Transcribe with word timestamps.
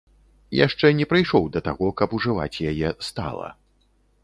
Яшчэ 0.59 0.89
не 0.99 1.05
прыйшоў 1.11 1.45
да 1.57 1.63
таго, 1.69 1.91
каб 2.01 2.17
ужываць 2.19 2.61
яе 2.73 2.89
стала. 3.11 3.47